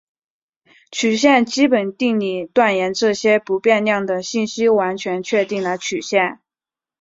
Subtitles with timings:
[0.89, 6.39] 曲线基本定理断言这些不变量的信息完全确定了曲线。